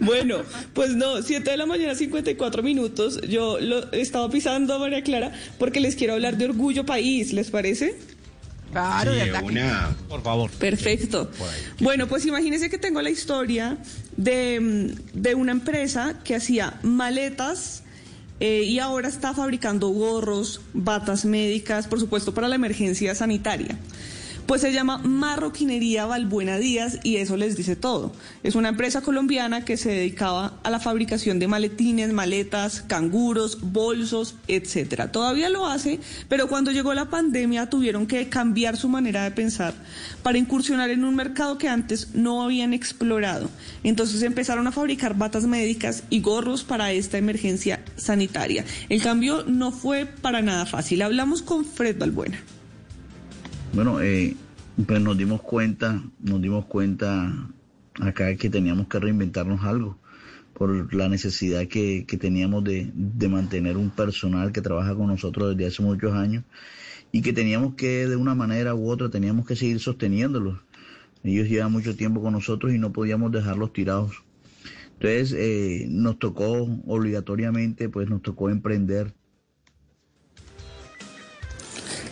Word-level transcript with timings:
Bueno, 0.00 0.38
pues 0.74 0.94
no, 0.96 1.22
7 1.22 1.50
de 1.50 1.56
la 1.56 1.66
mañana, 1.66 1.94
54 1.94 2.62
minutos. 2.62 3.20
Yo 3.28 3.58
lo 3.60 3.90
estaba 3.92 4.28
pisando 4.30 4.74
a 4.74 4.78
María 4.78 5.02
Clara 5.02 5.32
porque 5.58 5.80
les 5.80 5.96
quiero 5.96 6.14
hablar 6.14 6.36
de 6.36 6.46
Orgullo 6.46 6.84
País, 6.86 7.32
¿les 7.32 7.50
parece? 7.50 7.96
Claro, 8.72 9.12
Sí, 9.12 9.16
de 9.16 9.22
ataque. 9.30 9.46
una, 9.46 9.96
por 10.08 10.22
favor. 10.22 10.50
Perfecto. 10.50 11.30
Bueno, 11.80 12.06
pues 12.06 12.26
imagínense 12.26 12.68
que 12.68 12.76
tengo 12.78 13.00
la 13.00 13.10
historia 13.10 13.78
de, 14.16 14.94
de 15.14 15.34
una 15.34 15.52
empresa 15.52 16.20
que 16.22 16.34
hacía 16.36 16.78
maletas 16.82 17.82
eh, 18.40 18.64
y 18.64 18.78
ahora 18.78 19.08
está 19.08 19.32
fabricando 19.34 19.88
gorros, 19.88 20.60
batas 20.74 21.24
médicas, 21.24 21.86
por 21.88 21.98
supuesto, 21.98 22.34
para 22.34 22.46
la 22.46 22.56
emergencia 22.56 23.14
sanitaria. 23.14 23.78
Pues 24.48 24.62
se 24.62 24.72
llama 24.72 24.96
Marroquinería 24.96 26.06
Balbuena 26.06 26.56
Díaz 26.56 27.00
y 27.02 27.16
eso 27.16 27.36
les 27.36 27.54
dice 27.54 27.76
todo. 27.76 28.14
Es 28.42 28.54
una 28.54 28.70
empresa 28.70 29.02
colombiana 29.02 29.62
que 29.66 29.76
se 29.76 29.90
dedicaba 29.90 30.58
a 30.62 30.70
la 30.70 30.80
fabricación 30.80 31.38
de 31.38 31.46
maletines, 31.46 32.14
maletas, 32.14 32.80
canguros, 32.80 33.58
bolsos, 33.60 34.36
etcétera. 34.48 35.12
Todavía 35.12 35.50
lo 35.50 35.66
hace, 35.66 36.00
pero 36.30 36.48
cuando 36.48 36.72
llegó 36.72 36.94
la 36.94 37.10
pandemia 37.10 37.68
tuvieron 37.68 38.06
que 38.06 38.30
cambiar 38.30 38.78
su 38.78 38.88
manera 38.88 39.22
de 39.24 39.32
pensar 39.32 39.74
para 40.22 40.38
incursionar 40.38 40.88
en 40.88 41.04
un 41.04 41.14
mercado 41.14 41.58
que 41.58 41.68
antes 41.68 42.14
no 42.14 42.42
habían 42.42 42.72
explorado. 42.72 43.50
Entonces 43.84 44.22
empezaron 44.22 44.66
a 44.66 44.72
fabricar 44.72 45.14
batas 45.14 45.44
médicas 45.44 46.04
y 46.08 46.22
gorros 46.22 46.64
para 46.64 46.90
esta 46.92 47.18
emergencia 47.18 47.84
sanitaria. 47.96 48.64
El 48.88 49.02
cambio 49.02 49.44
no 49.46 49.72
fue 49.72 50.06
para 50.06 50.40
nada 50.40 50.64
fácil. 50.64 51.02
Hablamos 51.02 51.42
con 51.42 51.66
Fred 51.66 51.98
Balbuena. 51.98 52.42
Bueno, 53.72 54.00
eh, 54.00 54.34
pues 54.86 55.00
nos 55.00 55.18
dimos 55.18 55.42
cuenta, 55.42 56.02
nos 56.20 56.40
dimos 56.40 56.66
cuenta 56.66 57.50
acá 58.00 58.34
que 58.36 58.48
teníamos 58.48 58.86
que 58.88 59.00
reinventarnos 59.00 59.64
algo 59.64 59.98
por 60.54 60.92
la 60.94 61.08
necesidad 61.08 61.66
que, 61.66 62.04
que 62.06 62.16
teníamos 62.16 62.64
de, 62.64 62.90
de 62.94 63.28
mantener 63.28 63.76
un 63.76 63.90
personal 63.90 64.52
que 64.52 64.60
trabaja 64.60 64.94
con 64.94 65.06
nosotros 65.08 65.56
desde 65.56 65.68
hace 65.68 65.82
muchos 65.82 66.12
años 66.14 66.44
y 67.12 67.22
que 67.22 67.32
teníamos 67.32 67.74
que 67.74 68.06
de 68.06 68.16
una 68.16 68.34
manera 68.34 68.74
u 68.74 68.90
otra 68.90 69.08
teníamos 69.08 69.46
que 69.46 69.56
seguir 69.56 69.80
sosteniéndolos. 69.80 70.58
Ellos 71.24 71.48
llevan 71.48 71.72
mucho 71.72 71.96
tiempo 71.96 72.22
con 72.22 72.32
nosotros 72.32 72.72
y 72.72 72.78
no 72.78 72.92
podíamos 72.92 73.32
dejarlos 73.32 73.72
tirados. 73.72 74.22
Entonces 74.94 75.32
eh, 75.36 75.86
nos 75.88 76.18
tocó 76.18 76.68
obligatoriamente, 76.86 77.88
pues 77.88 78.08
nos 78.08 78.22
tocó 78.22 78.50
emprender 78.50 79.14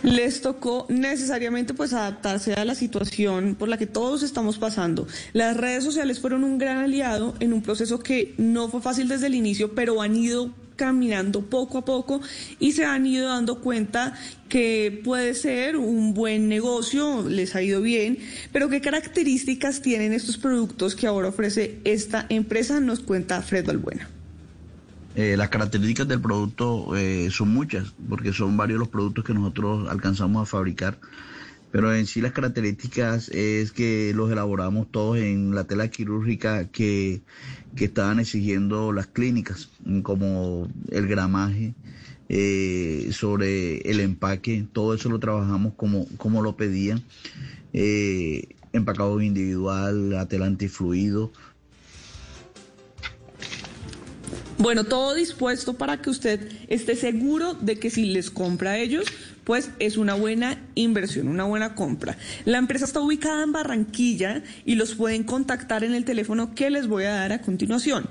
les 0.07 0.41
tocó 0.41 0.85
necesariamente 0.89 1.73
pues 1.73 1.91
adaptarse 1.91 2.53
a 2.53 2.63
la 2.63 2.75
situación 2.75 3.55
por 3.55 3.67
la 3.67 3.77
que 3.77 3.87
todos 3.87 4.23
estamos 4.23 4.57
pasando. 4.57 5.05
Las 5.33 5.57
redes 5.57 5.83
sociales 5.83 6.19
fueron 6.19 6.45
un 6.45 6.57
gran 6.57 6.77
aliado 6.77 7.35
en 7.41 7.51
un 7.51 7.61
proceso 7.61 7.99
que 7.99 8.33
no 8.37 8.69
fue 8.69 8.81
fácil 8.81 9.09
desde 9.09 9.27
el 9.27 9.35
inicio, 9.35 9.75
pero 9.75 10.01
han 10.01 10.15
ido 10.15 10.53
caminando 10.77 11.41
poco 11.49 11.79
a 11.79 11.85
poco 11.85 12.21
y 12.59 12.71
se 12.71 12.85
han 12.85 13.05
ido 13.05 13.27
dando 13.27 13.59
cuenta 13.59 14.13
que 14.47 15.01
puede 15.03 15.33
ser 15.33 15.75
un 15.75 16.13
buen 16.13 16.47
negocio, 16.47 17.27
les 17.27 17.55
ha 17.55 17.61
ido 17.61 17.81
bien, 17.81 18.19
pero 18.53 18.69
qué 18.69 18.79
características 18.79 19.81
tienen 19.81 20.13
estos 20.13 20.37
productos 20.37 20.95
que 20.95 21.07
ahora 21.07 21.29
ofrece 21.29 21.79
esta 21.83 22.27
empresa, 22.29 22.79
nos 22.79 23.01
cuenta 23.01 23.41
Fred 23.41 23.65
Balbuena. 23.65 24.16
Eh, 25.17 25.35
las 25.35 25.49
características 25.49 26.07
del 26.07 26.21
producto 26.21 26.95
eh, 26.95 27.29
son 27.31 27.49
muchas, 27.49 27.91
porque 28.07 28.31
son 28.33 28.55
varios 28.55 28.77
los 28.77 28.87
productos 28.87 29.25
que 29.25 29.33
nosotros 29.33 29.89
alcanzamos 29.89 30.43
a 30.43 30.45
fabricar. 30.45 30.99
Pero 31.71 31.91
en 31.91 32.05
sí 32.05 32.21
las 32.21 32.33
características 32.33 33.29
es 33.29 33.71
que 33.71 34.13
los 34.13 34.31
elaboramos 34.31 34.91
todos 34.91 35.17
en 35.17 35.55
la 35.55 35.63
tela 35.63 35.87
quirúrgica 35.87 36.65
que, 36.67 37.21
que 37.75 37.85
estaban 37.85 38.19
exigiendo 38.19 38.93
las 38.93 39.07
clínicas, 39.07 39.69
como 40.03 40.67
el 40.91 41.07
gramaje, 41.07 41.73
eh, 42.29 43.09
sobre 43.11 43.77
el 43.89 44.01
empaque, 44.01 44.67
todo 44.71 44.93
eso 44.93 45.09
lo 45.09 45.17
trabajamos 45.17 45.73
como, 45.75 46.05
como 46.17 46.43
lo 46.43 46.55
pedían. 46.55 47.01
Empacado 48.71 49.19
individual, 49.19 50.11
la 50.11 50.27
tela 50.27 50.45
antifluido, 50.45 51.31
Bueno, 54.59 54.85
todo 54.85 55.13
dispuesto 55.13 55.75
para 55.75 56.01
que 56.01 56.09
usted 56.09 56.51
esté 56.67 56.95
seguro 56.95 57.53
de 57.53 57.77
que 57.77 57.91
si 57.91 58.05
les 58.05 58.31
compra 58.31 58.71
a 58.71 58.77
ellos, 58.79 59.05
pues 59.43 59.69
es 59.77 59.97
una 59.97 60.15
buena 60.15 60.61
inversión, 60.73 61.27
una 61.27 61.43
buena 61.43 61.75
compra. 61.75 62.17
La 62.43 62.57
empresa 62.57 62.85
está 62.85 62.99
ubicada 62.99 63.43
en 63.43 63.51
Barranquilla 63.51 64.41
y 64.65 64.75
los 64.75 64.95
pueden 64.95 65.23
contactar 65.23 65.83
en 65.83 65.93
el 65.93 66.05
teléfono 66.05 66.55
que 66.55 66.71
les 66.71 66.87
voy 66.87 67.03
a 67.03 67.11
dar 67.11 67.33
a 67.33 67.41
continuación. 67.41 68.09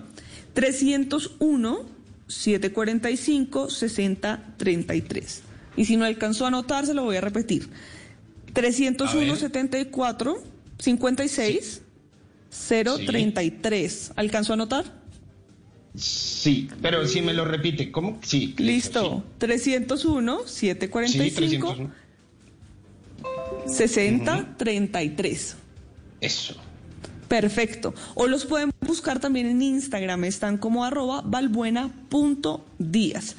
301 0.54 1.80
745 2.28 3.70
6033. 3.70 5.42
Y 5.76 5.84
si 5.84 5.96
no 5.96 6.04
alcanzó 6.04 6.44
a 6.44 6.48
anotar, 6.48 6.86
se 6.86 6.94
lo 6.94 7.02
voy 7.02 7.16
a 7.16 7.20
repetir. 7.20 7.68
301 8.52 9.36
74 9.36 10.42
56 10.78 11.82
033. 12.68 14.12
¿Alcanzó 14.16 14.52
a 14.52 14.54
anotar? 14.54 15.05
Sí, 15.96 16.68
pero 16.82 17.06
si 17.06 17.22
me 17.22 17.32
lo 17.32 17.44
repite, 17.44 17.90
¿cómo? 17.90 18.18
Sí. 18.22 18.54
Listo. 18.58 19.24
301 19.38 20.40
Sí, 20.46 20.68
745 20.68 21.74
301. 21.74 21.92
6033. 23.66 25.56
Eso. 26.20 26.56
Perfecto. 27.28 27.94
O 28.14 28.26
los 28.26 28.44
pueden 28.44 28.70
buscar 28.80 29.20
también 29.20 29.46
en 29.46 29.62
Instagram, 29.62 30.24
están 30.24 30.58
como 30.58 30.84
arroba 30.84 31.22
balbuena.díaz. 31.24 33.36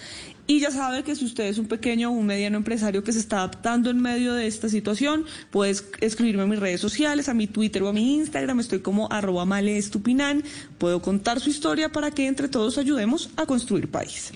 Y 0.50 0.62
ya 0.62 0.72
sabe 0.72 1.03
que 1.03 1.13
si 1.16 1.25
usted 1.25 1.44
es 1.44 1.58
un 1.58 1.68
pequeño 1.68 2.09
o 2.09 2.13
un 2.13 2.25
mediano 2.25 2.56
empresario 2.56 3.03
que 3.03 3.12
se 3.12 3.19
está 3.19 3.40
adaptando 3.40 3.90
en 3.90 4.02
medio 4.02 4.34
de 4.34 4.47
esta 4.47 4.69
situación, 4.69 5.25
puedes 5.52 5.85
escribirme 6.00 6.44
en 6.44 6.50
mis 6.50 6.59
redes 6.59 6.80
sociales, 6.80 7.28
a 7.28 7.34
mi 7.34 7.47
Twitter 7.47 7.84
o 7.84 7.90
a 7.90 7.94
mi 7.94 8.16
Instagram, 8.16 8.62
estoy 8.62 8.80
como 8.80 9.12
arroba 9.12 9.44
maleestupinan. 9.44 10.44
Puedo 10.78 11.02
contar 11.02 11.41
su 11.41 11.50
historia 11.50 11.90
para 11.90 12.12
que 12.12 12.28
entre 12.28 12.47
todos 12.47 12.78
ayudemos 12.78 13.30
a 13.36 13.46
construir 13.46 13.91
país. 13.91 14.31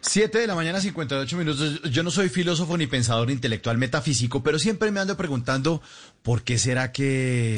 Siete 0.00 0.38
de 0.38 0.46
la 0.46 0.54
mañana, 0.54 0.80
58 0.80 1.36
minutos. 1.36 1.82
Yo 1.90 2.02
no 2.02 2.10
soy 2.10 2.30
filósofo 2.30 2.78
ni 2.78 2.86
pensador 2.86 3.30
intelectual 3.30 3.76
metafísico, 3.76 4.42
pero 4.42 4.58
siempre 4.58 4.90
me 4.90 5.00
ando 5.00 5.16
preguntando 5.18 5.82
por 6.22 6.42
qué 6.42 6.56
será 6.56 6.92
que... 6.92 7.56